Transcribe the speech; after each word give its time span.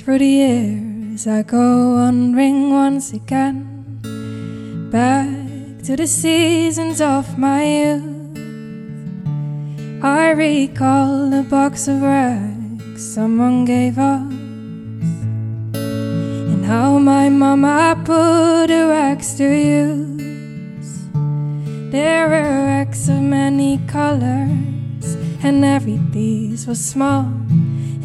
through 0.00 0.18
the 0.18 0.26
years, 0.26 1.26
I 1.26 1.42
go 1.42 1.96
wandering 1.96 2.70
once 2.72 3.12
again 3.12 3.66
back 4.90 5.28
to 5.84 5.94
the 5.94 6.06
seasons 6.06 7.02
of 7.02 7.36
my 7.36 7.62
youth. 7.62 8.38
I 10.02 10.30
recall 10.30 11.28
the 11.28 11.42
box 11.42 11.86
of 11.86 12.00
rags 12.00 13.14
someone 13.14 13.66
gave 13.66 13.98
us, 13.98 14.32
and 15.74 16.64
how 16.64 16.98
my 16.98 17.28
mama 17.28 17.94
put 18.02 18.68
the 18.68 18.86
rags 18.88 19.34
to 19.34 19.44
use. 19.44 21.04
There 21.92 22.26
were 22.26 22.64
rags 22.72 23.06
of 23.10 23.20
many 23.20 23.76
colors, 23.86 25.16
and 25.42 25.62
every 25.62 26.00
piece 26.10 26.66
was 26.66 26.82
small. 26.82 27.28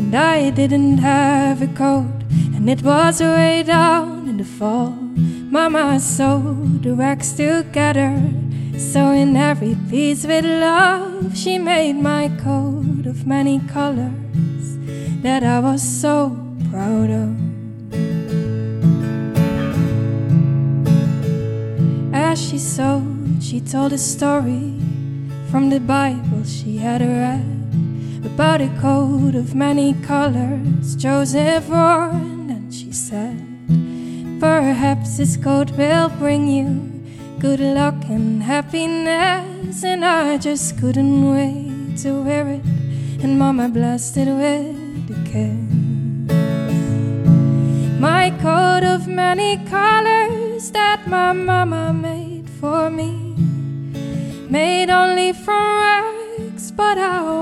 And 0.06 0.14
I 0.14 0.52
didn't 0.52 1.00
have 1.00 1.64
a 1.64 1.68
coat, 1.68 2.22
and 2.54 2.70
it 2.70 2.84
was 2.84 3.22
way 3.22 3.64
down 3.64 4.30
in 4.30 4.38
the 4.38 4.44
fall. 4.44 4.92
Mama 4.92 6.00
sewed 6.00 6.84
the 6.84 6.94
rags 6.94 7.34
together, 7.34 8.14
so 8.78 9.10
in 9.10 9.36
every 9.36 9.76
piece 9.90 10.24
with 10.24 10.46
love, 10.46 11.36
she 11.36 11.58
made 11.58 11.94
my 11.94 12.30
coat 12.44 13.08
of 13.08 13.26
many 13.26 13.60
colors 13.62 14.78
that 15.24 15.42
I 15.44 15.60
was 15.60 15.82
so 15.82 16.38
proud 16.70 17.10
of. 17.10 17.36
As 22.14 22.40
she 22.40 22.60
sewed, 22.60 23.42
she 23.42 23.60
told 23.60 23.92
a 23.92 23.98
story 23.98 24.80
from 25.50 25.72
the 25.72 25.80
Bible 25.80 26.44
she 26.44 26.78
had 26.78 27.02
read 27.02 27.65
about 28.26 28.62
a 28.62 28.70
coat 28.80 29.36
of 29.36 29.56
many 29.56 29.94
colors 30.02 30.96
Joseph 30.96 31.70
wore, 31.70 32.10
and 32.10 32.74
she 32.74 32.92
said, 32.92 33.40
Perhaps 34.40 35.18
this 35.18 35.38
coat 35.38 35.72
will 35.72 36.10
bring 36.10 36.48
you 36.48 36.68
good 37.40 37.60
luck 37.60 37.96
and 38.10 38.44
happiness. 38.44 39.84
And 39.84 40.04
I 40.04 40.38
just 40.38 40.78
couldn't 40.80 41.32
wait 41.32 41.98
to 42.04 42.22
wear 42.24 42.48
it, 42.48 42.66
and 43.24 43.38
Mama 43.38 43.70
blessed 43.70 44.18
it 44.18 44.28
with 44.28 45.18
a 45.18 45.30
kiss. 45.30 45.76
My 48.00 48.30
coat 48.42 48.84
of 48.84 49.08
many 49.08 49.58
colors 49.66 50.72
that 50.72 51.08
my 51.08 51.34
mama 51.34 51.94
made 51.94 52.50
for 52.60 52.90
me, 52.90 53.36
made 54.50 54.90
only 54.90 55.34
from 55.34 55.78
rags, 55.78 56.72
but 56.72 56.98
I 56.98 57.35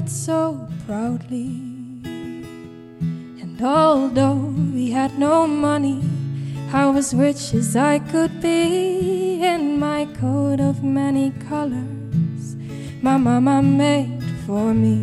it 0.00 0.08
so 0.08 0.66
proudly. 0.86 1.50
And 3.42 3.60
although 3.62 4.54
we 4.74 4.90
had 4.90 5.18
no 5.18 5.46
money, 5.46 6.00
I 6.72 6.86
was 6.86 7.12
rich 7.12 7.52
as 7.52 7.76
I 7.76 7.98
could 7.98 8.40
be 8.40 9.42
in 9.42 9.78
my 9.78 10.06
coat 10.20 10.58
of 10.60 10.82
many 10.82 11.32
colors 11.48 12.56
my 13.02 13.16
mama 13.16 13.62
made 13.62 14.22
for 14.46 14.74
me. 14.74 14.98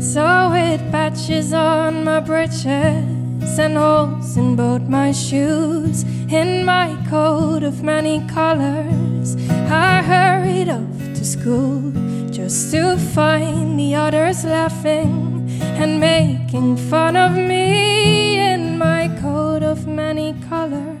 So 0.00 0.24
with 0.54 0.80
patches 0.92 1.52
on 1.52 2.04
my 2.04 2.20
breeches 2.20 3.58
and 3.64 3.76
holes 3.76 4.36
in 4.36 4.56
both 4.56 4.82
my 4.82 5.12
shoes, 5.12 6.04
in 6.30 6.64
my 6.64 6.96
coat 7.10 7.62
of 7.62 7.82
many 7.82 8.26
colors, 8.26 9.33
I 9.74 10.02
hurried 10.02 10.68
off 10.68 10.98
to 11.18 11.24
school 11.24 11.92
just 12.30 12.70
to 12.72 12.96
find 12.96 13.78
the 13.78 13.94
others 13.94 14.44
laughing 14.44 15.48
and 15.80 15.98
making 15.98 16.76
fun 16.76 17.16
of 17.16 17.32
me 17.32 18.38
in 18.38 18.78
my 18.78 19.08
coat 19.20 19.62
of 19.62 19.86
many 19.86 20.34
colors 20.48 20.94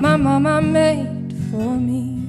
my 0.00 0.16
mama 0.16 0.62
made 0.62 1.34
for 1.50 1.74
me. 1.76 2.22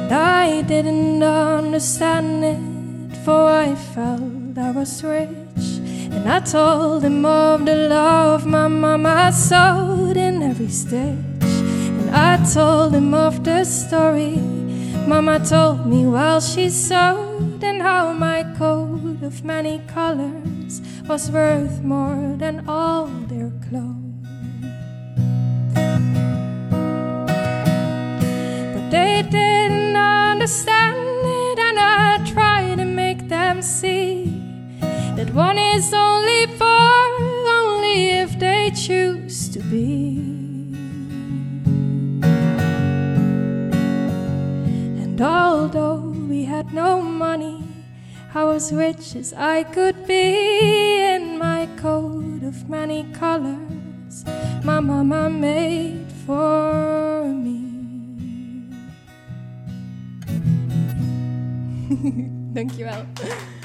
And 0.00 0.12
I 0.12 0.62
didn't 0.62 1.22
understand 1.22 2.44
it, 2.44 3.16
for 3.24 3.48
I 3.48 3.74
felt 3.74 4.58
I 4.58 4.70
was 4.70 5.02
rich. 5.02 5.73
And 6.14 6.28
I 6.28 6.40
told 6.40 7.02
him 7.04 7.24
of 7.24 7.66
the 7.66 7.88
love 7.88 8.46
my 8.46 8.68
mama 8.68 9.32
sewed 9.32 10.16
in 10.16 10.42
every 10.42 10.68
stitch. 10.68 11.52
And 11.98 12.10
I 12.10 12.44
told 12.52 12.94
him 12.94 13.14
of 13.14 13.44
the 13.44 13.64
story 13.64 14.38
Mama 15.06 15.38
told 15.38 15.84
me 15.84 16.06
while 16.06 16.40
she 16.40 16.70
sewed, 16.70 17.62
and 17.62 17.82
how 17.82 18.14
my 18.14 18.42
coat 18.56 19.22
of 19.22 19.44
many 19.44 19.78
colors 19.86 20.80
was 21.06 21.30
worth 21.30 21.82
more 21.82 22.34
than 22.38 22.66
all 22.66 23.06
their 23.28 23.52
clothes. 23.68 24.24
But 28.72 28.90
they 28.90 29.28
didn't 29.30 29.94
understand 29.94 30.96
it, 30.96 31.58
and 31.58 31.78
I 31.78 32.24
tried 32.24 32.76
to 32.76 32.86
make 32.86 33.28
them 33.28 33.60
see 33.60 34.43
that 35.16 35.32
one 35.32 35.58
is 35.58 35.92
only 35.94 36.46
for 36.58 36.64
only 36.64 38.10
if 38.10 38.38
they 38.38 38.70
choose 38.70 39.48
to 39.48 39.60
be. 39.60 40.18
And 45.02 45.20
although 45.20 46.14
we 46.28 46.44
had 46.44 46.72
no 46.74 47.00
money, 47.00 47.62
I 48.34 48.44
was 48.44 48.72
rich 48.72 49.14
as 49.14 49.32
I 49.32 49.62
could 49.62 50.06
be 50.06 51.00
in 51.00 51.38
my 51.38 51.68
coat 51.76 52.42
of 52.42 52.68
many 52.68 53.04
colors 53.12 54.24
my 54.64 54.80
mama 54.80 55.28
made 55.28 56.10
for 56.26 57.24
me. 57.24 57.60
Thank 62.54 62.72
Dankjewel. 62.72 63.63